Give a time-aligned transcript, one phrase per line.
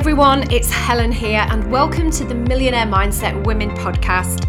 [0.00, 4.46] everyone, it's Helen here, and welcome to the Millionaire Mindset Women podcast.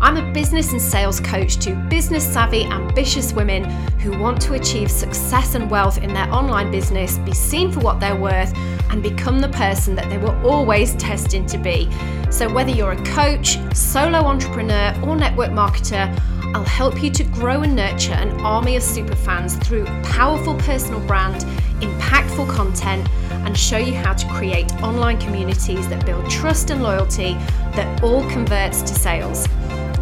[0.00, 3.64] I'm a business and sales coach to business savvy, ambitious women
[3.98, 7.98] who want to achieve success and wealth in their online business, be seen for what
[7.98, 8.56] they're worth,
[8.90, 11.90] and become the person that they were always destined to be.
[12.30, 16.16] So, whether you're a coach, solo entrepreneur, or network marketer,
[16.54, 21.40] I'll help you to grow and nurture an army of superfans through powerful personal brand,
[21.80, 23.08] impactful content,
[23.44, 27.34] and show you how to create online communities that build trust and loyalty
[27.74, 29.46] that all converts to sales.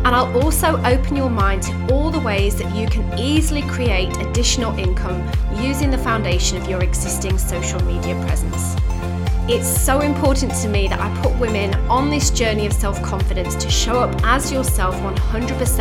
[0.03, 4.17] And I'll also open your mind to all the ways that you can easily create
[4.17, 8.77] additional income using the foundation of your existing social media presence.
[9.53, 13.57] It's so important to me that I put women on this journey of self confidence
[13.57, 15.81] to show up as yourself 100%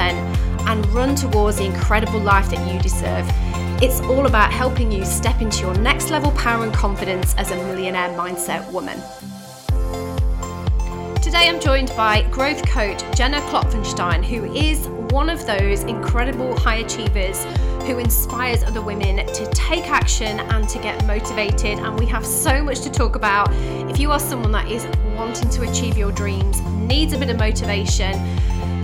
[0.67, 3.25] and run towards the incredible life that you deserve.
[3.81, 7.55] It's all about helping you step into your next level power and confidence as a
[7.55, 8.99] millionaire mindset woman.
[11.21, 16.79] Today I'm joined by growth coach Jenna Klopfenstein, who is one of those incredible high
[16.79, 17.45] achievers
[17.85, 21.79] who inspires other women to take action and to get motivated.
[21.79, 23.47] And we have so much to talk about.
[23.89, 27.37] If you are someone that is wanting to achieve your dreams, needs a bit of
[27.37, 28.11] motivation,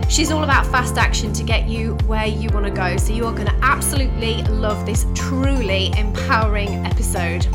[0.07, 2.95] She's all about fast action to get you where you want to go.
[2.97, 7.47] So you are going to absolutely love this truly empowering episode.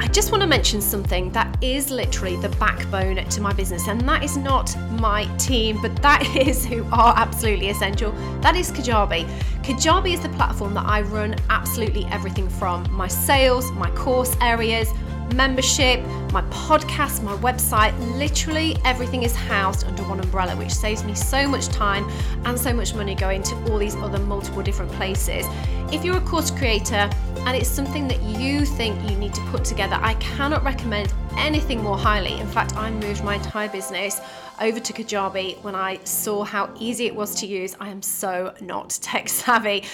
[0.00, 4.00] I just want to mention something that is literally the backbone to my business, and
[4.08, 8.12] that is not my team, but that is who are absolutely essential.
[8.40, 9.28] That is Kajabi.
[9.62, 14.90] Kajabi is the platform that I run absolutely everything from my sales, my course areas,
[15.34, 16.00] membership,
[16.32, 21.46] my podcast, my website, literally everything is housed under one umbrella, which saves me so
[21.48, 22.08] much time
[22.44, 25.46] and so much money going to all these other multiple different places.
[25.92, 27.10] If you're a course creator
[27.46, 31.82] and it's something that you think you need to put together, I cannot recommend anything
[31.82, 32.38] more highly.
[32.40, 34.20] In fact, I moved my entire business
[34.60, 37.76] over to Kajabi when I saw how easy it was to use.
[37.78, 39.84] I am so not tech savvy.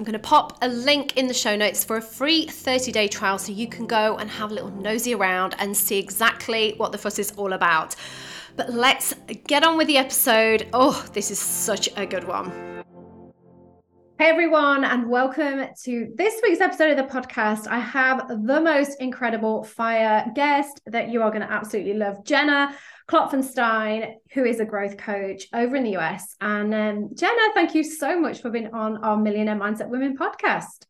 [0.00, 3.06] I'm going to pop a link in the show notes for a free 30 day
[3.06, 6.90] trial so you can go and have a little nosy around and see exactly what
[6.90, 7.96] the fuss is all about.
[8.56, 9.12] But let's
[9.46, 10.68] get on with the episode.
[10.72, 12.79] Oh, this is such a good one.
[14.20, 17.66] Hey everyone, and welcome to this week's episode of the podcast.
[17.66, 22.76] I have the most incredible fire guest that you are going to absolutely love, Jenna
[23.08, 26.36] Klopfenstein, who is a growth coach over in the US.
[26.38, 30.84] And um, Jenna, thank you so much for being on our Millionaire Mindset Women podcast.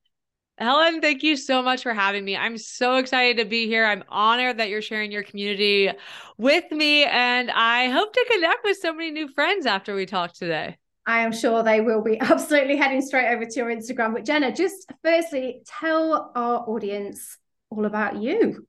[0.58, 2.36] Helen, thank you so much for having me.
[2.36, 3.84] I'm so excited to be here.
[3.84, 5.88] I'm honored that you're sharing your community
[6.36, 10.32] with me, and I hope to connect with so many new friends after we talk
[10.32, 10.78] today.
[11.06, 14.14] I am sure they will be absolutely heading straight over to your Instagram.
[14.14, 17.38] But Jenna, just firstly, tell our audience
[17.70, 18.66] all about you.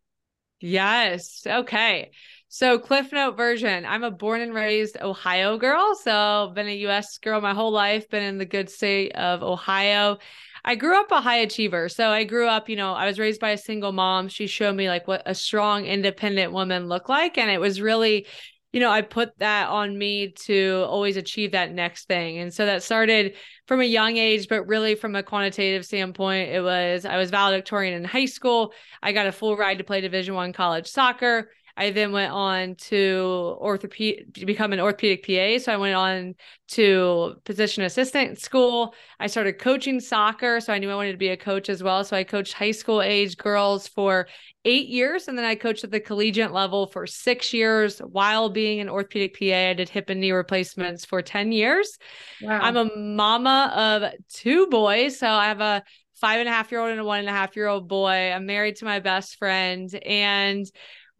[0.60, 1.42] Yes.
[1.46, 2.12] Okay.
[2.48, 5.96] So, Cliff Note version I'm a born and raised Ohio girl.
[5.96, 10.18] So, been a US girl my whole life, been in the good state of Ohio.
[10.64, 11.90] I grew up a high achiever.
[11.90, 14.28] So, I grew up, you know, I was raised by a single mom.
[14.28, 17.40] She showed me like what a strong, independent woman looked like.
[17.40, 18.28] And it was really,
[18.72, 22.38] you know, I put that on me to always achieve that next thing.
[22.38, 23.36] And so that started
[23.68, 27.94] from a young age, but really from a quantitative standpoint, it was I was valedictorian
[27.94, 28.74] in high school.
[29.04, 31.52] I got a full ride to play Division One college soccer.
[31.78, 35.64] I then went on to orthopedic to become an orthopedic PA.
[35.64, 36.36] So I went on
[36.70, 38.94] to physician assistant school.
[39.20, 40.60] I started coaching soccer.
[40.60, 42.04] So I knew I wanted to be a coach as well.
[42.04, 44.28] So I coached high school age girls for
[44.66, 45.28] eight years.
[45.28, 49.38] And then I coached at the collegiate level for six years while being an orthopedic
[49.40, 49.70] PA.
[49.70, 51.98] I did hip and knee replacements for 10 years.
[52.42, 52.60] Wow.
[52.62, 55.18] I'm a mama of two boys.
[55.18, 55.84] So I have a
[56.22, 58.32] five and a half year old and a one and a half year old boy.
[58.32, 59.92] I'm married to my best friend.
[60.06, 60.66] And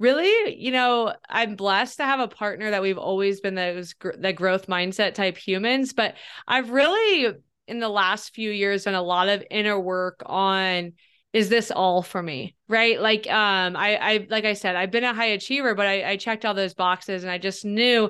[0.02, 4.34] really, you know, I'm blessed to have a partner that we've always been those the
[4.34, 6.16] growth mindset type humans, but
[6.48, 7.36] I've really
[7.68, 10.94] in the last few years done a lot of inner work on
[11.34, 12.56] is this all for me?
[12.68, 13.00] Right?
[13.00, 16.18] Like um i i like i said i've been a high achiever but I, I
[16.18, 18.10] checked all those boxes and i just knew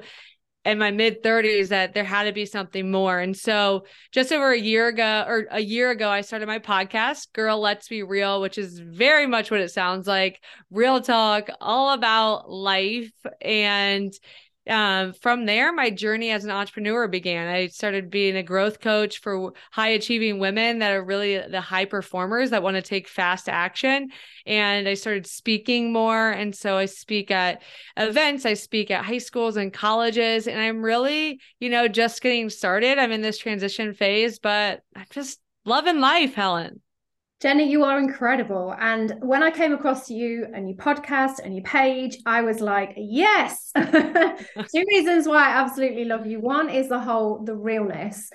[0.64, 3.20] in my mid 30s that there had to be something more.
[3.20, 7.34] And so just over a year ago or a year ago I started my podcast
[7.34, 11.94] Girl Let's Be Real, which is very much what it sounds like, real talk, all
[11.94, 13.12] about life
[13.42, 14.14] and
[14.70, 17.48] um, from there, my journey as an entrepreneur began.
[17.48, 21.86] I started being a growth coach for high achieving women that are really the high
[21.86, 24.10] performers that want to take fast action.
[24.46, 26.30] And I started speaking more.
[26.30, 27.64] And so I speak at
[27.98, 30.48] events, I speak at high schools and colleges.
[30.48, 33.00] And I'm really, you know, just getting started.
[33.00, 36.82] I'm in this transition phase, but I'm just loving life, Helen.
[37.42, 38.76] Jenny, you are incredible.
[38.80, 42.94] And when I came across you and your podcast and your page, I was like,
[42.96, 43.72] yes.
[43.76, 46.40] Two reasons why I absolutely love you.
[46.40, 48.30] One is the whole, the realness.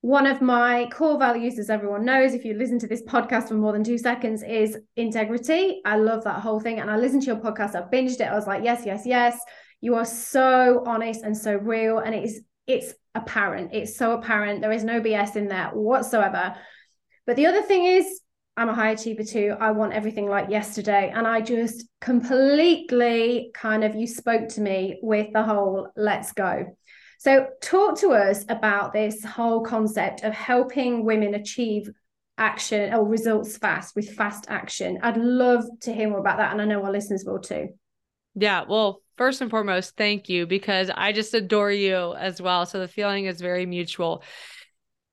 [0.00, 3.54] One of my core values, as everyone knows, if you listen to this podcast for
[3.54, 5.80] more than two seconds, is integrity.
[5.84, 6.80] I love that whole thing.
[6.80, 8.22] And I listened to your podcast, I binged it.
[8.22, 9.38] I was like, yes, yes, yes.
[9.80, 11.98] You are so honest and so real.
[11.98, 13.72] And it is, it's apparent.
[13.72, 14.62] It's so apparent.
[14.62, 16.56] There is no BS in there whatsoever.
[17.24, 18.21] But the other thing is,
[18.56, 19.56] I'm a high achiever too.
[19.58, 21.10] I want everything like yesterday.
[21.14, 26.76] And I just completely kind of, you spoke to me with the whole let's go.
[27.18, 31.88] So, talk to us about this whole concept of helping women achieve
[32.36, 34.98] action or results fast with fast action.
[35.02, 36.50] I'd love to hear more about that.
[36.50, 37.68] And I know our listeners will too.
[38.34, 38.64] Yeah.
[38.68, 42.66] Well, first and foremost, thank you because I just adore you as well.
[42.66, 44.24] So, the feeling is very mutual.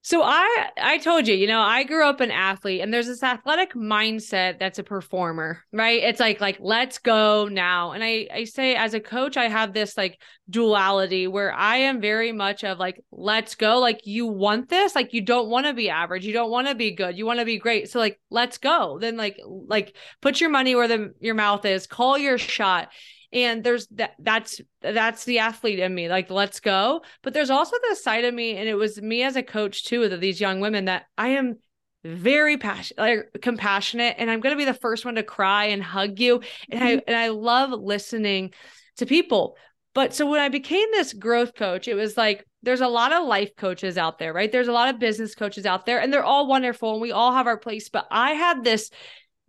[0.10, 3.22] So I I told you, you know, I grew up an athlete and there's this
[3.22, 6.02] athletic mindset that's a performer, right?
[6.02, 7.92] It's like like let's go now.
[7.92, 10.20] And I I say as a coach I have this like
[10.50, 15.14] duality where I am very much of like let's go, like you want this, like
[15.14, 17.46] you don't want to be average, you don't want to be good, you want to
[17.46, 17.92] be great.
[17.92, 18.98] So like let's go.
[19.00, 22.90] Then like like put your money where the your mouth is, call your shot
[23.32, 27.02] and there's that that's that's the athlete in me like let's go.
[27.22, 30.04] But there's also the side of me and it was me as a coach too
[30.04, 31.58] of these young women that i am
[32.04, 35.84] very passionate like compassionate and i'm going to be the first one to cry and
[35.84, 36.42] hug you.
[36.70, 37.00] And i mm-hmm.
[37.08, 38.54] and i love listening
[38.98, 39.56] to people.
[39.94, 43.26] But so when i became this growth coach it was like there's a lot of
[43.26, 44.52] life coaches out there right?
[44.52, 47.34] There's a lot of business coaches out there and they're all wonderful and we all
[47.34, 47.90] have our place.
[47.90, 48.90] But i had this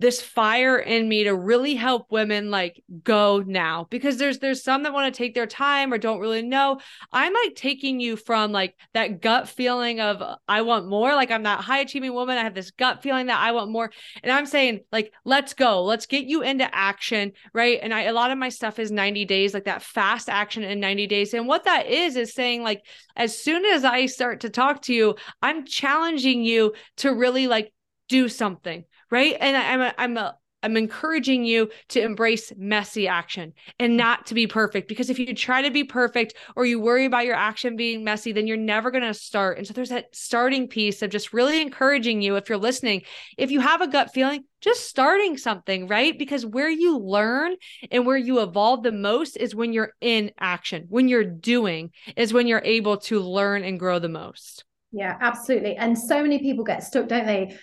[0.01, 3.87] this fire in me to really help women like go now.
[3.91, 6.81] Because there's there's some that want to take their time or don't really know.
[7.13, 11.43] I'm like taking you from like that gut feeling of i want more like i'm
[11.43, 12.39] that high achieving woman.
[12.39, 13.93] I have this gut feeling that i want more.
[14.23, 15.85] And i'm saying like let's go.
[15.85, 17.79] Let's get you into action right?
[17.83, 20.81] And i a lot of my stuff is 90 days like that fast action in
[20.81, 21.35] 90 days.
[21.35, 22.83] And what that is is saying like
[23.17, 27.73] as soon as i start to talk to you i'm challenging you to really like
[28.09, 29.37] do something right?
[29.39, 34.35] And I'm a, I'm a, I'm encouraging you to embrace messy action and not to
[34.35, 37.77] be perfect because if you try to be perfect or you worry about your action
[37.77, 39.59] being messy, then you're never going to start.
[39.59, 43.03] And so there's that starting piece of just really encouraging you if you're listening,
[43.39, 46.19] if you have a gut feeling, just starting something, right?
[46.19, 47.55] Because where you learn
[47.91, 52.35] and where you evolve the most is when you're in action, when you're doing, is
[52.35, 54.65] when you're able to learn and grow the most.
[54.93, 55.77] Yeah, absolutely.
[55.77, 57.57] And so many people get stuck, don't they?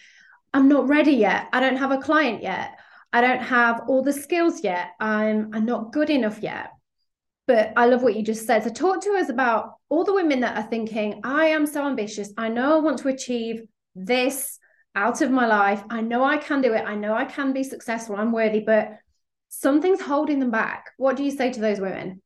[0.54, 1.48] I'm not ready yet.
[1.54, 2.78] I don't have a client yet.
[3.14, 4.92] I don't have all the skills yet.
[5.00, 6.72] I'm I'm not good enough yet.
[7.48, 8.64] But I love what you just said.
[8.64, 12.34] So talk to us about all the women that are thinking, I am so ambitious.
[12.38, 13.62] I know I want to achieve
[13.96, 14.60] this
[14.96, 15.82] out of my life.
[15.90, 16.84] I know I can do it.
[16.86, 18.18] I know I can be successful.
[18.18, 18.98] I'm worthy, but
[19.48, 20.92] something's holding them back.
[20.98, 22.22] What do you say to those women?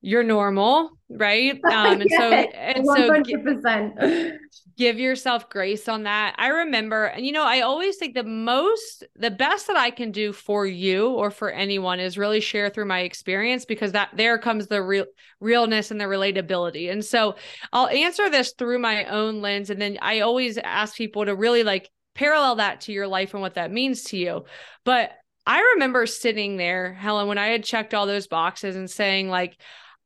[0.00, 1.60] You're normal, right?
[1.70, 3.92] Um, and so and 100%.
[4.00, 4.38] so
[4.76, 6.34] give yourself grace on that.
[6.38, 10.10] I remember, and you know, I always think the most, the best that I can
[10.10, 14.38] do for you or for anyone is really share through my experience because that there
[14.38, 15.06] comes the real
[15.38, 16.90] realness and the relatability.
[16.90, 17.36] And so
[17.72, 21.62] I'll answer this through my own lens, and then I always ask people to really
[21.62, 24.44] like parallel that to your life and what that means to you.
[24.84, 25.12] But
[25.46, 29.56] I remember sitting there, Helen, when I had checked all those boxes and saying, like,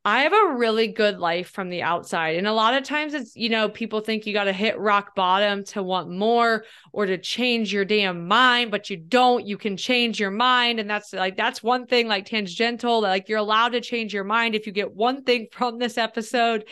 [0.07, 2.37] I have a really good life from the outside.
[2.37, 5.15] And a lot of times it's, you know, people think you got to hit rock
[5.15, 9.47] bottom to want more or to change your damn mind, but you don't.
[9.47, 10.79] You can change your mind.
[10.79, 14.55] And that's like, that's one thing like tangential, like you're allowed to change your mind
[14.55, 16.67] if you get one thing from this episode.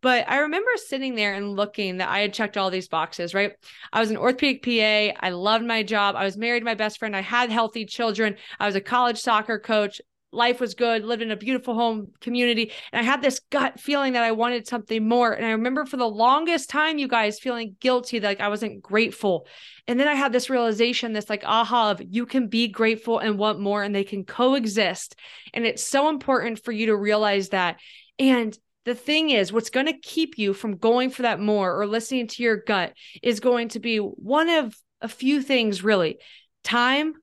[0.00, 3.54] But I remember sitting there and looking that I had checked all these boxes, right?
[3.92, 5.18] I was an orthopedic PA.
[5.26, 6.14] I loved my job.
[6.14, 7.16] I was married to my best friend.
[7.16, 8.36] I had healthy children.
[8.60, 10.00] I was a college soccer coach
[10.36, 12.72] life was good, lived in a beautiful home community.
[12.92, 15.32] And I had this gut feeling that I wanted something more.
[15.32, 19.46] And I remember for the longest time, you guys feeling guilty, like I wasn't grateful.
[19.88, 23.38] And then I had this realization, this like aha of you can be grateful and
[23.38, 25.16] want more, and they can coexist.
[25.54, 27.80] And it's so important for you to realize that.
[28.18, 31.86] And the thing is, what's going to keep you from going for that more or
[31.86, 36.18] listening to your gut is going to be one of a few things, really
[36.62, 37.14] time,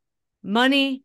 [0.43, 1.03] money,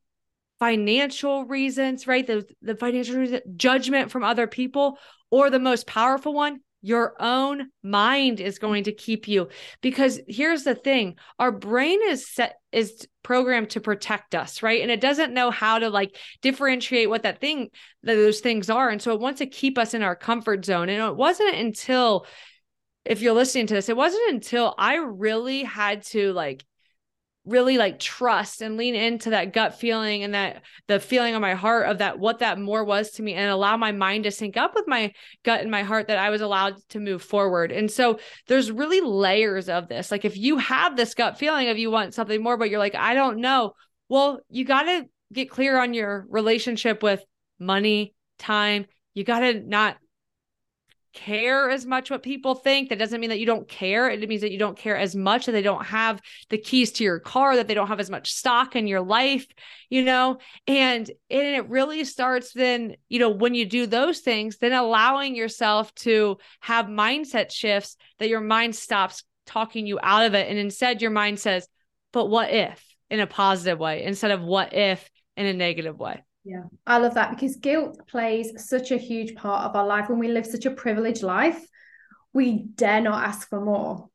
[0.58, 2.26] financial reasons, right?
[2.26, 4.98] The, the financial reason, judgment from other people,
[5.30, 9.48] or the most powerful one, your own mind is going to keep you.
[9.80, 14.82] Because here's the thing our brain is set is programmed to protect us right?
[14.82, 17.70] And it doesn't know how to like differentiate what that thing
[18.02, 18.88] those things are.
[18.88, 20.88] And so it wants to keep us in our comfort zone.
[20.88, 22.26] And it wasn't until
[23.04, 26.64] if you're listening to this it wasn't until i really had to like
[27.48, 31.54] really like trust and lean into that gut feeling and that the feeling on my
[31.54, 34.56] heart of that what that more was to me and allow my mind to sync
[34.56, 35.12] up with my
[35.44, 37.72] gut and my heart that I was allowed to move forward.
[37.72, 40.10] And so there's really layers of this.
[40.10, 42.94] Like if you have this gut feeling of you want something more but you're like
[42.94, 43.72] I don't know,
[44.08, 47.22] well, you got to get clear on your relationship with
[47.58, 48.86] money, time.
[49.14, 49.96] You got to not
[51.18, 52.88] care as much what people think.
[52.88, 54.08] That doesn't mean that you don't care.
[54.08, 57.04] It means that you don't care as much that they don't have the keys to
[57.04, 59.46] your car, that they don't have as much stock in your life,
[59.90, 60.38] you know?
[60.66, 65.34] And, and it really starts then, you know, when you do those things, then allowing
[65.34, 70.48] yourself to have mindset shifts that your mind stops talking you out of it.
[70.48, 71.66] And instead your mind says,
[72.12, 76.22] but what if in a positive way instead of what if in a negative way.
[76.48, 80.08] Yeah, I love that because guilt plays such a huge part of our life.
[80.08, 81.62] When we live such a privileged life,
[82.32, 84.08] we dare not ask for more.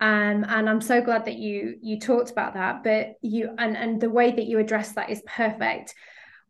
[0.00, 2.82] Um, and I'm so glad that you you talked about that.
[2.82, 5.94] But you and and the way that you address that is perfect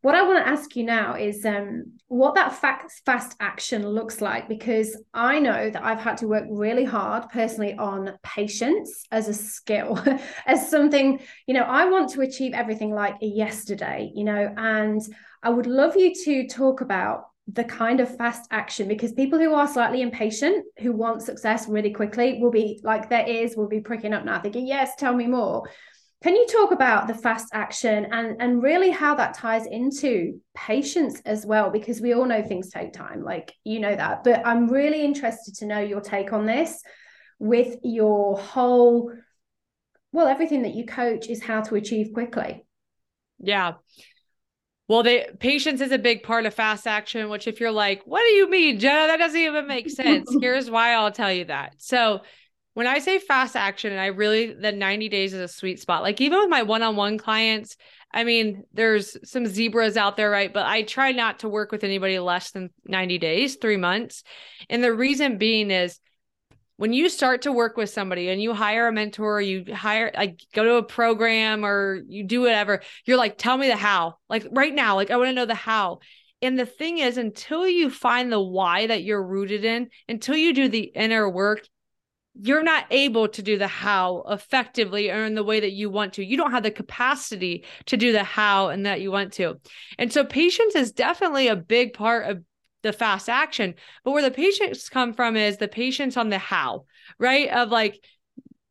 [0.07, 4.21] what I want to ask you now is um, what that fast, fast action looks
[4.21, 9.27] like, because I know that I've had to work really hard personally on patience as
[9.27, 10.01] a skill,
[10.47, 15.03] as something, you know, I want to achieve everything like yesterday, you know, and
[15.43, 19.55] I would love you to talk about the kind of fast action because people who
[19.55, 23.81] are slightly impatient who want success really quickly will be like their ears will be
[23.81, 25.63] pricking up now thinking yes tell me more
[26.23, 31.21] can you talk about the fast action and, and really how that ties into patience
[31.27, 31.71] as well?
[31.71, 34.25] Because we all know things take time, like you know that.
[34.25, 36.83] But I'm really interested to know your take on this
[37.39, 39.13] with your whole,
[40.13, 42.65] well, everything that you coach is how to achieve quickly.
[43.39, 43.75] Yeah.
[44.89, 48.21] Well, the patience is a big part of fast action, which if you're like, what
[48.21, 49.09] do you mean, Jenna?
[49.09, 50.35] That doesn't even make sense.
[50.41, 51.75] Here's why I'll tell you that.
[51.79, 52.23] So
[52.77, 56.03] when I say fast action, and I really the 90 days is a sweet spot.
[56.03, 57.79] Like even with my one-on-one clients,
[58.13, 60.53] I mean, there's some zebras out there, right?
[60.53, 64.25] But I try not to work with anybody less than 90 days, three months.
[64.69, 65.99] And the reason being is
[66.77, 70.43] when you start to work with somebody and you hire a mentor, you hire like
[70.53, 74.17] go to a program or you do whatever, you're like, tell me the how.
[74.29, 76.01] Like right now, like I want to know the how.
[76.43, 80.53] And the thing is, until you find the why that you're rooted in, until you
[80.53, 81.67] do the inner work,
[82.41, 86.15] you're not able to do the how effectively or in the way that you want
[86.15, 86.25] to.
[86.25, 89.61] You don't have the capacity to do the how and that you want to.
[89.99, 92.43] And so patience is definitely a big part of
[92.83, 93.75] the fast action.
[94.05, 96.85] But where the patience come from is the patience on the how,
[97.19, 97.49] right?
[97.49, 98.01] Of like,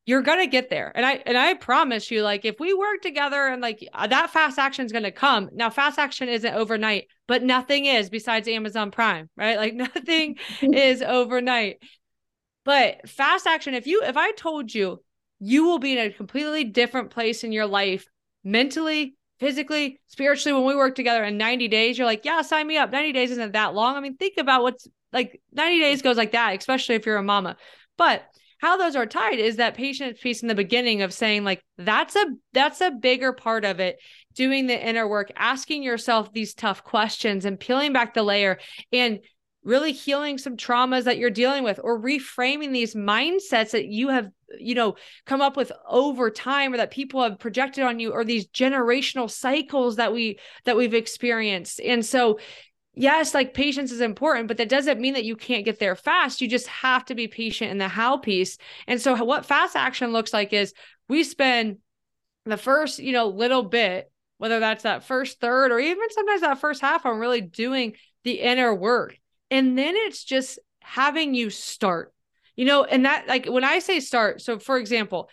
[0.06, 3.48] you're gonna get there and i and i promise you like if we work together
[3.48, 7.86] and like that fast action is gonna come now fast action isn't overnight but nothing
[7.86, 11.78] is besides amazon prime right like nothing is overnight
[12.66, 15.02] but fast action, if you if I told you
[15.40, 18.06] you will be in a completely different place in your life
[18.44, 22.78] mentally, physically, spiritually when we work together in 90 days, you're like, yeah, sign me
[22.78, 22.92] up.
[22.92, 23.96] 90 days isn't that long.
[23.96, 27.24] I mean, think about what's like 90 days goes like that, especially if you're a
[27.24, 27.56] mama.
[27.98, 28.24] But
[28.60, 32.16] how those are tied is that patience piece in the beginning of saying like that's
[32.16, 33.98] a that's a bigger part of it
[34.34, 38.58] doing the inner work asking yourself these tough questions and peeling back the layer
[38.92, 39.20] and
[39.66, 44.30] really healing some traumas that you're dealing with or reframing these mindsets that you have
[44.60, 44.96] you know
[45.26, 49.30] come up with over time or that people have projected on you or these generational
[49.30, 51.82] cycles that we that we've experienced.
[51.82, 52.40] And so
[52.94, 56.40] yes like patience is important but that doesn't mean that you can't get there fast.
[56.40, 58.58] You just have to be patient in the how piece.
[58.88, 60.74] And so what fast action looks like is
[61.10, 61.78] we spend
[62.46, 66.60] the first you know little bit whether that's that first third or even sometimes that
[66.60, 69.18] first half on really doing the inner work
[69.52, 72.14] and then it's just having you start,
[72.56, 75.30] you know, and that like when I say start, so for example,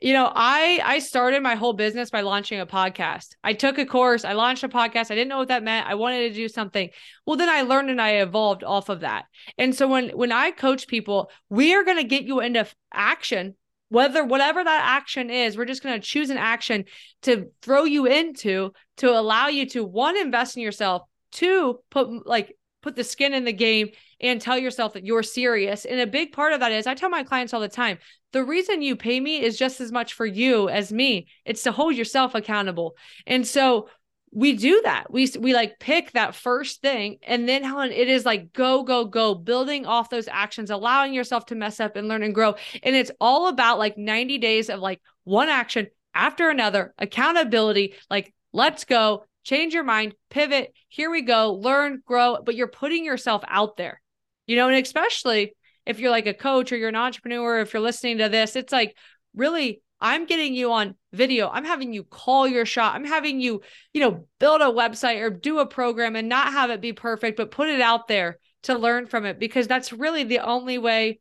[0.00, 3.28] you know, I I started my whole business by launching a podcast.
[3.42, 5.10] I took a course, I launched a podcast.
[5.10, 5.86] I didn't know what that meant.
[5.86, 6.90] I wanted to do something.
[7.24, 9.24] Well, then I learned and I evolved off of that.
[9.56, 13.54] And so when when I coach people, we are going to get you into action
[13.88, 16.84] whether whatever that action is we're just going to choose an action
[17.22, 22.56] to throw you into to allow you to one invest in yourself two put like
[22.86, 23.88] put the skin in the game
[24.20, 25.84] and tell yourself that you're serious.
[25.84, 27.98] And a big part of that is I tell my clients all the time
[28.32, 31.26] the reason you pay me is just as much for you as me.
[31.44, 32.94] It's to hold yourself accountable.
[33.26, 33.88] And so
[34.30, 35.10] we do that.
[35.10, 39.04] We we like pick that first thing and then Helen it is like go go
[39.04, 42.54] go building off those actions allowing yourself to mess up and learn and grow.
[42.84, 48.32] And it's all about like 90 days of like one action after another, accountability, like
[48.52, 50.74] let's go, change your mind, pivot.
[50.88, 54.02] Here we go, learn, grow, but you're putting yourself out there,
[54.48, 55.54] you know, and especially
[55.86, 58.72] if you're like a coach or you're an entrepreneur, if you're listening to this, it's
[58.72, 58.96] like
[59.34, 61.48] really I'm getting you on video.
[61.48, 62.96] I'm having you call your shot.
[62.96, 63.62] I'm having you,
[63.94, 67.36] you know, build a website or do a program and not have it be perfect,
[67.36, 71.20] but put it out there to learn from it because that's really the only way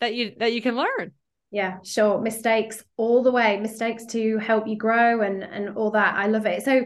[0.00, 1.12] that you that you can learn.
[1.52, 2.20] Yeah, sure.
[2.20, 3.58] Mistakes all the way.
[3.60, 6.16] Mistakes to help you grow and and all that.
[6.16, 6.64] I love it.
[6.64, 6.84] So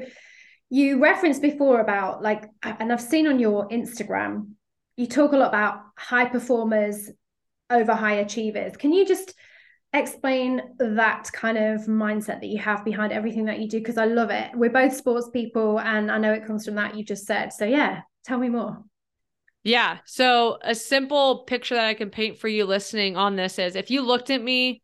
[0.71, 4.53] you referenced before about like and I've seen on your Instagram
[4.97, 7.11] you talk a lot about high performers
[7.71, 8.77] over high achievers.
[8.77, 9.35] Can you just
[9.95, 14.07] explain that kind of mindset that you have behind everything that you do because I
[14.07, 14.51] love it.
[14.55, 17.53] We're both sports people and I know it comes from that you just said.
[17.53, 18.83] So yeah, tell me more.
[19.63, 19.99] Yeah.
[20.05, 23.91] So a simple picture that I can paint for you listening on this is if
[23.91, 24.83] you looked at me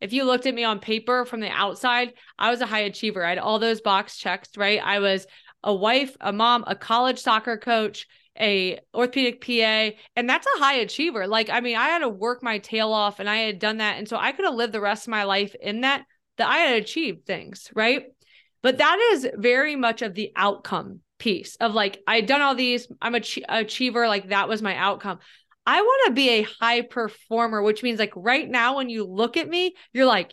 [0.00, 3.24] if you looked at me on paper from the outside, I was a high achiever.
[3.24, 4.80] I had all those box checks, right?
[4.82, 5.26] I was
[5.62, 8.06] a wife, a mom, a college soccer coach,
[8.38, 11.26] a orthopedic PA, and that's a high achiever.
[11.26, 13.98] Like, I mean, I had to work my tail off and I had done that.
[13.98, 16.04] And so I could have lived the rest of my life in that,
[16.36, 18.04] that I had achieved things, right?
[18.62, 22.54] But that is very much of the outcome piece of like, I had done all
[22.54, 25.18] these, I'm a ch- achiever, like that was my outcome.
[25.66, 29.36] I want to be a high performer, which means like right now, when you look
[29.36, 30.32] at me, you're like,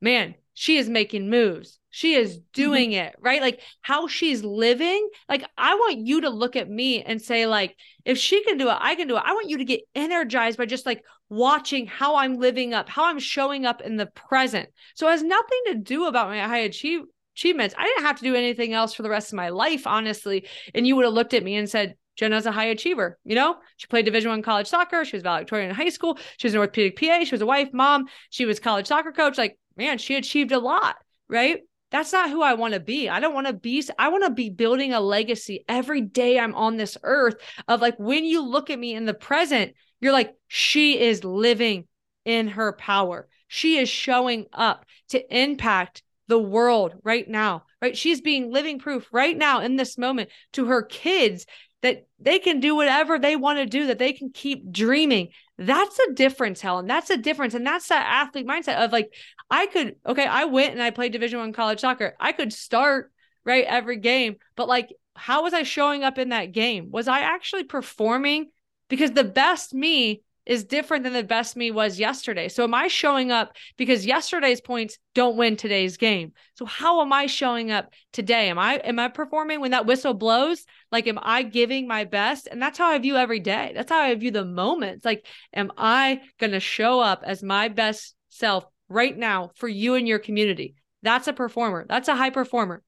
[0.00, 1.78] man, she is making moves.
[1.90, 2.42] She is mm-hmm.
[2.52, 3.06] doing mm-hmm.
[3.06, 3.40] it right?
[3.40, 7.76] Like how she's living like i want you to look at me and say like
[8.04, 9.22] if she can do it i can do it.
[9.24, 13.06] I want you to get energized by just like watching how i'm living up how
[13.06, 14.68] i'm showing up in the present.
[14.94, 17.02] So it has nothing to do about my high achieve
[17.36, 17.74] achievements.
[17.78, 20.46] I didn't have to do anything else for the rest of my life honestly.
[20.74, 23.18] And you would have looked at me and said Jenna's a high achiever.
[23.24, 25.06] You know, she played Division One college soccer.
[25.06, 26.18] She was valedictorian in high school.
[26.36, 27.24] She was an orthopedic PA.
[27.24, 28.08] She was a wife, mom.
[28.28, 29.38] She was college soccer coach.
[29.38, 30.96] Like, man, she achieved a lot,
[31.30, 31.60] right?
[31.90, 33.08] That's not who I want to be.
[33.08, 36.54] I don't want to be, I want to be building a legacy every day I'm
[36.54, 37.36] on this earth
[37.66, 39.72] of like when you look at me in the present,
[40.02, 41.88] you're like, she is living
[42.26, 43.28] in her power.
[43.48, 47.96] She is showing up to impact the world right now, right?
[47.96, 51.46] She's being living proof right now in this moment to her kids
[51.82, 55.28] that they can do whatever they want to do, that they can keep dreaming.
[55.56, 56.86] That's a difference, Helen.
[56.86, 57.54] That's a difference.
[57.54, 59.14] And that's that athlete mindset of like,
[59.50, 62.14] I could, okay, I went and I played division one college soccer.
[62.20, 63.10] I could start
[63.44, 66.90] right every game, but like, how was I showing up in that game?
[66.90, 68.50] Was I actually performing?
[68.88, 72.48] Because the best me is different than the best me was yesterday.
[72.48, 76.32] So am I showing up because yesterday's points don't win today's game?
[76.54, 78.48] So how am I showing up today?
[78.48, 80.64] Am I am I performing when that whistle blows?
[80.90, 82.48] Like am I giving my best?
[82.50, 83.70] And that's how I view every day.
[83.76, 85.04] That's how I view the moments.
[85.04, 89.94] Like am I going to show up as my best self right now for you
[89.94, 90.74] and your community?
[91.04, 91.86] That's a performer.
[91.88, 92.82] That's a high performer.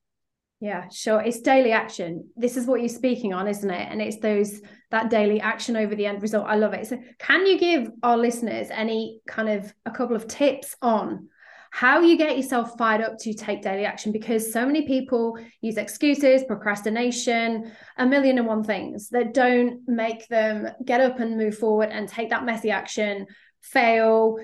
[0.62, 1.20] Yeah, sure.
[1.20, 2.29] It's daily action.
[2.37, 3.88] This is what you're speaking on, isn't it?
[3.90, 4.61] And it's those
[4.92, 6.46] that daily action over the end result.
[6.46, 6.87] I love it.
[6.87, 11.29] So, can you give our listeners any kind of a couple of tips on
[11.72, 14.12] how you get yourself fired up to take daily action?
[14.12, 20.29] Because so many people use excuses, procrastination, a million and one things that don't make
[20.29, 23.27] them get up and move forward and take that messy action,
[23.62, 24.37] fail,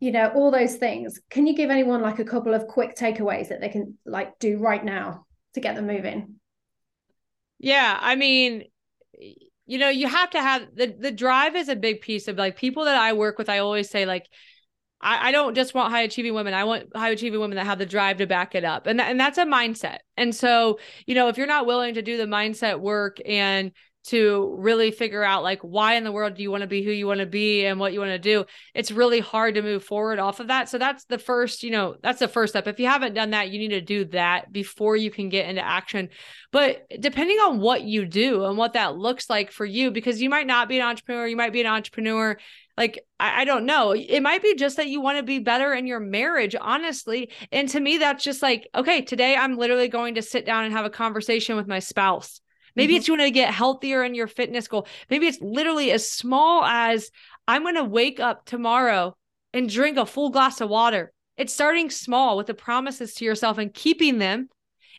[0.00, 1.20] you know, all those things.
[1.30, 4.58] Can you give anyone like a couple of quick takeaways that they can like do
[4.58, 5.24] right now?
[5.54, 6.36] To get them moving.
[7.58, 8.64] Yeah, I mean,
[9.66, 12.56] you know, you have to have the the drive is a big piece of like
[12.56, 13.48] people that I work with.
[13.48, 14.28] I always say like,
[15.00, 16.54] I, I don't just want high achieving women.
[16.54, 19.08] I want high achieving women that have the drive to back it up, and th-
[19.08, 19.98] and that's a mindset.
[20.16, 23.72] And so, you know, if you're not willing to do the mindset work and
[24.04, 26.90] to really figure out like why in the world do you want to be who
[26.90, 28.44] you want to be and what you want to do?
[28.74, 30.68] It's really hard to move forward off of that.
[30.68, 32.66] So that's the first you know that's the first step.
[32.66, 35.64] If you haven't done that you need to do that before you can get into
[35.64, 36.08] action.
[36.50, 40.28] But depending on what you do and what that looks like for you because you
[40.28, 42.36] might not be an entrepreneur you might be an entrepreneur
[42.76, 43.92] like I, I, don't know.
[43.92, 47.30] It might be just that you want to be better in your marriage honestly.
[47.52, 50.72] And to me that's just like okay today i'm literally going to sit down and
[50.72, 52.40] have a conversation with my spouse
[52.76, 52.98] Maybe mm-hmm.
[52.98, 54.86] it's you want to get healthier in your fitness goal.
[55.10, 57.10] Maybe it's literally as small as
[57.46, 59.16] I'm going to wake up tomorrow
[59.52, 61.12] and drink a full glass of water.
[61.36, 64.48] It's starting small with the promises to yourself and keeping them.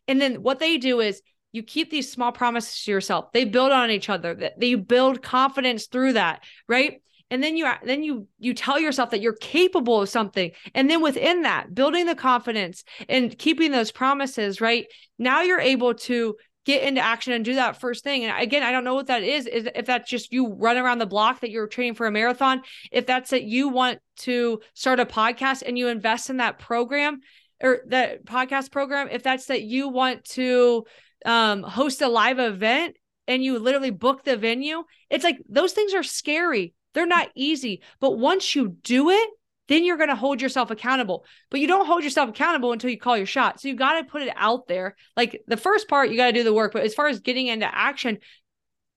[0.08, 3.32] And then what they do is you keep these small promises to yourself.
[3.32, 4.34] They build on each other.
[4.36, 7.02] That you build confidence through that, right?
[7.30, 10.52] And then you then you you tell yourself that you're capable of something.
[10.76, 14.88] And then within that, building the confidence and keeping those promises, right?
[15.18, 18.24] Now you're able to get into action and do that first thing.
[18.24, 19.48] And again, I don't know what that is.
[19.48, 22.62] Is if that's just you run around the block that you're training for a marathon,
[22.92, 27.20] if that's that you want to start a podcast and you invest in that program
[27.62, 30.86] or that podcast program, if that's that you want to
[31.26, 32.96] um, host a live event
[33.28, 36.74] and you literally book the venue, it's like those things are scary.
[36.94, 37.82] They're not easy.
[38.00, 39.30] But once you do it,
[39.68, 41.26] then you're going to hold yourself accountable.
[41.50, 43.62] But you don't hold yourself accountable until you call your shot.
[43.62, 44.96] So you got to put it out there.
[45.16, 46.74] Like the first part, you got to do the work.
[46.74, 48.20] But as far as getting into action,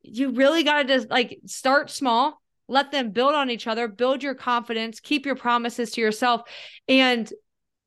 [0.02, 4.22] you really got to just like start small, let them build on each other, build
[4.22, 6.42] your confidence, keep your promises to yourself.
[6.88, 7.30] And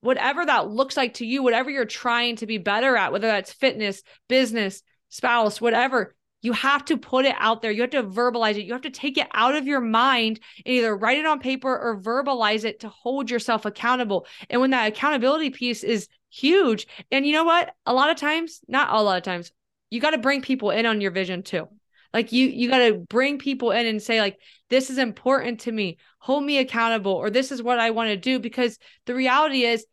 [0.01, 3.51] whatever that looks like to you, whatever you're trying to be better at, whether that's
[3.51, 7.71] fitness, business, spouse, whatever, you have to put it out there.
[7.71, 8.65] You have to verbalize it.
[8.65, 11.77] You have to take it out of your mind and either write it on paper
[11.77, 14.25] or verbalize it to hold yourself accountable.
[14.49, 17.73] And when that accountability piece is huge, and you know what?
[17.85, 19.51] A lot of times, not a lot of times,
[19.89, 21.67] you got to bring people in on your vision too.
[22.13, 25.71] Like you you got to bring people in and say like this is important to
[25.71, 25.97] me.
[26.19, 29.85] Hold me accountable or this is what I want to do because the reality is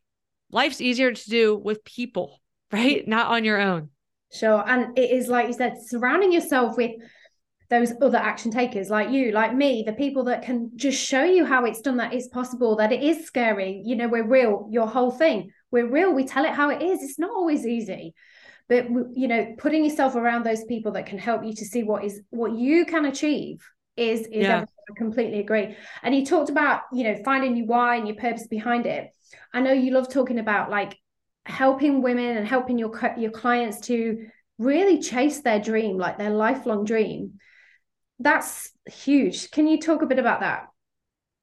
[0.50, 2.40] life's easier to do with people,
[2.72, 3.06] right?
[3.06, 3.90] Not on your own.
[4.32, 4.62] Sure.
[4.66, 6.92] And it is like you said, surrounding yourself with
[7.68, 11.44] those other action takers like you, like me, the people that can just show you
[11.44, 13.82] how it's done, that it's possible, that it is scary.
[13.84, 15.50] You know, we're real, your whole thing.
[15.70, 16.12] We're real.
[16.12, 17.02] We tell it how it is.
[17.02, 18.14] It's not always easy.
[18.68, 22.04] But you know, putting yourself around those people that can help you to see what
[22.04, 23.64] is what you can achieve
[23.96, 24.64] is is yeah.
[24.64, 25.76] I completely agree.
[26.02, 29.10] And you talked about, you know, finding your why and your purpose behind it.
[29.52, 30.98] I know you love talking about like
[31.46, 34.26] helping women and helping your your clients to
[34.58, 37.34] really chase their dream, like their lifelong dream.
[38.18, 39.50] That's huge.
[39.50, 40.68] Can you talk a bit about that?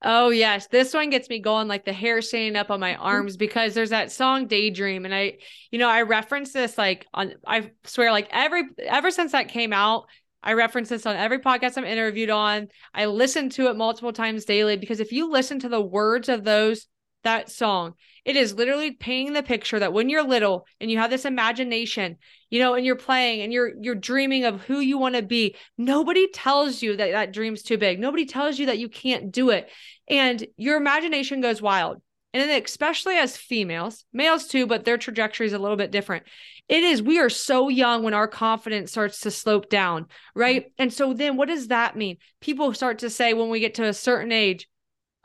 [0.01, 3.03] Oh yes, this one gets me going like the hair standing up on my mm-hmm.
[3.03, 5.37] arms because there's that song Daydream and I
[5.71, 9.71] you know I reference this like on I swear like every ever since that came
[9.71, 10.07] out
[10.43, 12.67] I reference this on every podcast I'm interviewed on.
[12.93, 16.43] I listen to it multiple times daily because if you listen to the words of
[16.43, 16.87] those
[17.23, 17.93] that song.
[18.25, 22.17] It is literally painting the picture that when you're little and you have this imagination,
[22.49, 25.55] you know, and you're playing and you're you're dreaming of who you want to be,
[25.77, 27.99] nobody tells you that that dream's too big.
[27.99, 29.69] Nobody tells you that you can't do it.
[30.07, 32.01] And your imagination goes wild.
[32.33, 36.23] And then especially as females, males too, but their trajectory is a little bit different.
[36.67, 40.71] It is, we are so young when our confidence starts to slope down, right?
[40.79, 42.17] And so then what does that mean?
[42.41, 44.67] People start to say when we get to a certain age,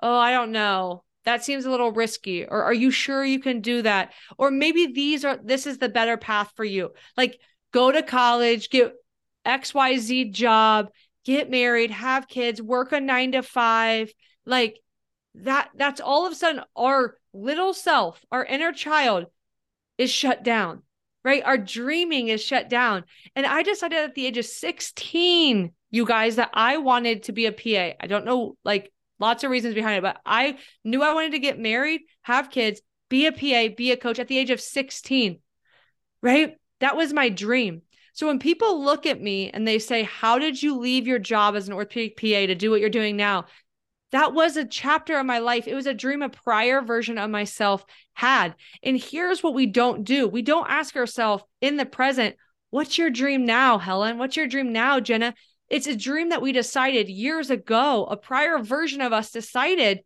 [0.02, 3.60] oh, I don't know that seems a little risky or are you sure you can
[3.60, 4.14] do that?
[4.38, 6.92] Or maybe these are this is the better path for you.
[7.18, 7.38] Like
[7.70, 8.94] go to college get
[9.46, 10.88] xyz job
[11.24, 14.12] get married have kids work a 9 to 5
[14.46, 14.80] like
[15.34, 19.26] that that's all of a sudden our little self our inner child
[19.98, 20.82] is shut down
[21.24, 21.42] right?
[21.44, 23.04] Our dreaming is shut down.
[23.36, 27.46] And i decided at the age of 16 you guys that i wanted to be
[27.46, 31.14] a pa i don't know like lots of reasons behind it, but I knew I
[31.14, 34.50] wanted to get married, have kids, be a PA, be a coach at the age
[34.50, 35.38] of 16,
[36.22, 36.56] right?
[36.80, 37.82] That was my dream.
[38.12, 41.54] So when people look at me and they say, How did you leave your job
[41.54, 43.44] as an orthopedic PA to do what you're doing now?
[44.10, 45.68] That was a chapter of my life.
[45.68, 48.54] It was a dream a prior version of myself had.
[48.82, 52.36] And here's what we don't do we don't ask ourselves in the present,
[52.70, 54.18] What's your dream now, Helen?
[54.18, 55.34] What's your dream now, Jenna?
[55.70, 60.00] It's a dream that we decided years ago, a prior version of us decided,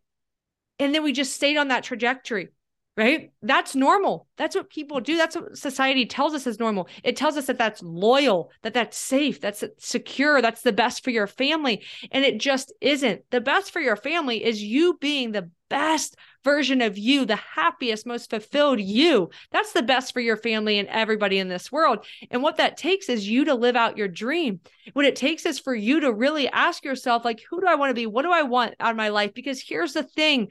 [0.79, 2.49] and then we just stayed on that trajectory,
[2.97, 3.31] right?
[3.41, 4.27] That's normal.
[4.37, 5.15] That's what people do.
[5.15, 6.89] That's what society tells us is normal.
[7.03, 11.11] It tells us that that's loyal, that that's safe, that's secure, that's the best for
[11.11, 11.83] your family.
[12.11, 13.21] And it just isn't.
[13.29, 18.05] The best for your family is you being the best version of you, the happiest,
[18.05, 19.29] most fulfilled you.
[19.51, 22.05] That's the best for your family and everybody in this world.
[22.31, 24.59] And what that takes is you to live out your dream.
[24.93, 27.89] What it takes is for you to really ask yourself, like, who do I want
[27.91, 28.05] to be?
[28.05, 29.33] What do I want out of my life?
[29.33, 30.49] Because here's the thing,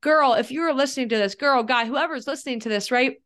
[0.00, 3.16] girl, if you're listening to this, girl, guy, whoever's listening to this, right?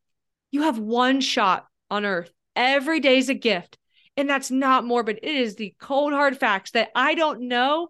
[0.51, 2.31] You have one shot on earth.
[2.57, 3.79] Every day's a gift.
[4.17, 5.21] And that's not morbid.
[5.23, 7.89] It is the cold, hard facts that I don't know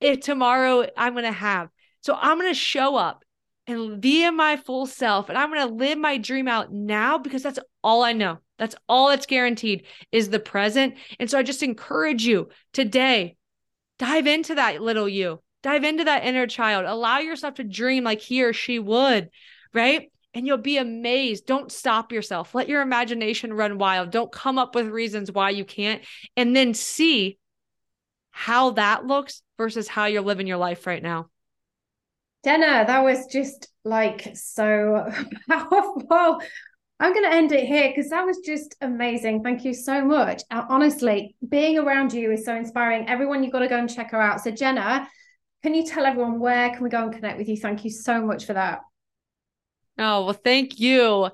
[0.00, 1.68] if tomorrow I'm going to have.
[2.02, 3.21] So I'm going to show up
[3.66, 7.18] and be in my full self and I'm going to live my dream out now
[7.18, 8.38] because that's all I know.
[8.58, 10.94] That's all that's guaranteed is the present.
[11.18, 13.36] And so I just encourage you today,
[13.98, 18.20] dive into that little you, dive into that inner child, allow yourself to dream like
[18.20, 19.30] he or she would,
[19.72, 20.10] right?
[20.34, 21.46] And you'll be amazed.
[21.46, 22.54] Don't stop yourself.
[22.54, 24.10] Let your imagination run wild.
[24.10, 26.02] Don't come up with reasons why you can't.
[26.36, 27.38] And then see
[28.30, 31.28] how that looks versus how you're living your life right now.
[32.44, 35.08] Jenna, that was just like so
[35.48, 36.40] powerful.
[36.98, 39.42] I'm going to end it here because that was just amazing.
[39.42, 40.42] Thank you so much.
[40.50, 43.08] Uh, honestly, being around you is so inspiring.
[43.08, 44.40] Everyone, you've got to go and check her out.
[44.40, 45.08] So, Jenna,
[45.62, 47.56] can you tell everyone where can we go and connect with you?
[47.56, 48.80] Thank you so much for that.
[49.98, 51.30] Oh, well, thank you.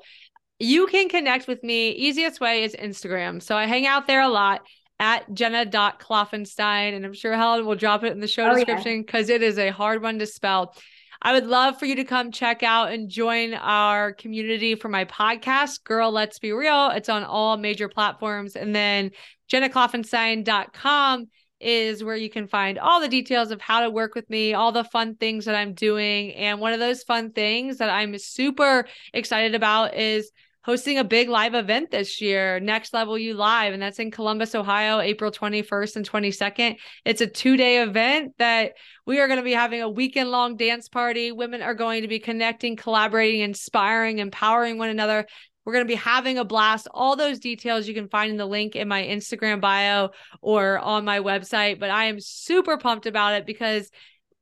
[0.58, 1.90] You can connect with me.
[1.90, 3.42] Easiest way is Instagram.
[3.42, 4.62] So I hang out there a lot
[5.00, 6.94] at jenna.klopfenstein.
[6.94, 9.36] And I'm sure Helen will drop it in the show oh, description because yeah.
[9.36, 10.74] it is a hard one to spell.
[11.20, 15.04] I would love for you to come check out and join our community for my
[15.04, 16.90] podcast, Girl Let's Be Real.
[16.90, 18.54] It's on all major platforms.
[18.54, 19.11] And then
[19.50, 21.26] jennaklopfenstein.com
[21.61, 24.70] is where you can find all the details of how to work with me, all
[24.70, 26.33] the fun things that I'm doing.
[26.35, 30.31] And one of those fun things that I'm super excited about is
[30.68, 34.54] hosting a big live event this year, Next Level You Live, and that's in Columbus,
[34.54, 36.76] Ohio, April 21st and 22nd.
[37.07, 38.72] It's a two day event that
[39.07, 41.33] we are going to be having a weekend long dance party.
[41.33, 45.24] Women are going to be connecting, collaborating, inspiring, empowering one another.
[45.64, 46.87] We're going to be having a blast.
[46.92, 50.11] All those details you can find in the link in my Instagram bio
[50.42, 51.81] or on my website.
[51.81, 53.90] But I am super pumped about it because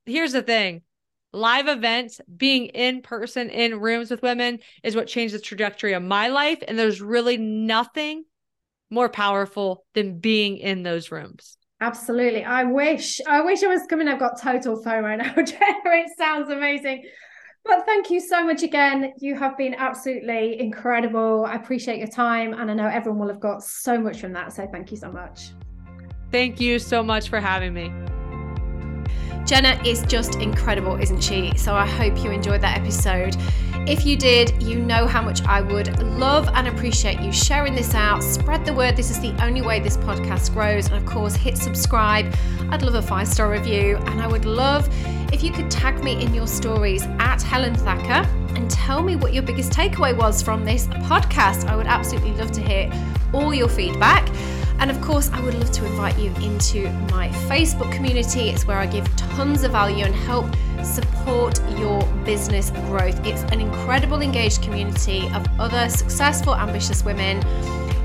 [0.06, 0.82] here's the thing
[1.32, 6.02] live events, being in person in rooms with women is what changed the trajectory of
[6.02, 6.62] my life.
[6.66, 8.24] And there's really nothing
[8.90, 11.58] more powerful than being in those rooms.
[11.80, 12.44] Absolutely.
[12.44, 14.08] I wish, I wish I was coming.
[14.08, 15.76] I've got total FOMO now, Jenna.
[15.84, 17.04] It sounds amazing.
[17.64, 19.12] But thank you so much again.
[19.18, 21.44] You have been absolutely incredible.
[21.44, 22.54] I appreciate your time.
[22.54, 24.52] And I know everyone will have got so much from that.
[24.52, 25.50] So thank you so much.
[26.30, 27.92] Thank you so much for having me.
[29.46, 31.56] Jenna is just incredible, isn't she?
[31.56, 33.36] So I hope you enjoyed that episode.
[33.86, 37.94] If you did, you know how much I would love and appreciate you sharing this
[37.94, 38.24] out.
[38.24, 38.96] Spread the word.
[38.96, 40.88] This is the only way this podcast grows.
[40.88, 42.34] And of course, hit subscribe.
[42.70, 43.98] I'd love a five star review.
[44.06, 44.88] And I would love
[45.32, 49.32] if you could tag me in your stories at Helen Thacker and tell me what
[49.32, 51.68] your biggest takeaway was from this podcast.
[51.68, 52.90] I would absolutely love to hear
[53.32, 54.28] all your feedback.
[54.78, 58.50] And of course, I would love to invite you into my Facebook community.
[58.50, 60.46] It's where I give tons of value and help
[60.84, 63.24] support your business growth.
[63.26, 67.42] It's an incredible, engaged community of other successful, ambitious women.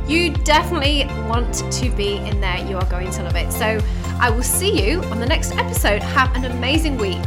[0.07, 2.57] You definitely want to be in there.
[2.57, 3.51] You are going to love it.
[3.51, 3.79] So
[4.19, 6.01] I will see you on the next episode.
[6.01, 7.19] Have an amazing week.